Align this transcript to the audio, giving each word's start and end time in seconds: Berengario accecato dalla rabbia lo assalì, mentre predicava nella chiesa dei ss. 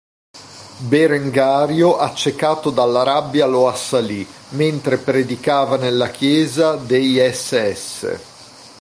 Berengario 0.89 1.99
accecato 1.99 2.71
dalla 2.71 3.03
rabbia 3.03 3.45
lo 3.45 3.67
assalì, 3.67 4.27
mentre 4.53 4.97
predicava 4.97 5.77
nella 5.77 6.09
chiesa 6.09 6.75
dei 6.75 7.19
ss. 7.31 8.07